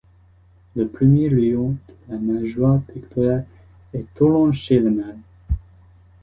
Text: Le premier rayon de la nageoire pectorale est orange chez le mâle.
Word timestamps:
Le 0.75 0.87
premier 0.87 1.27
rayon 1.27 1.77
de 1.87 1.93
la 2.09 2.17
nageoire 2.17 2.81
pectorale 2.87 3.45
est 3.93 4.19
orange 4.19 4.57
chez 4.57 4.79
le 4.79 4.89
mâle. 4.89 5.19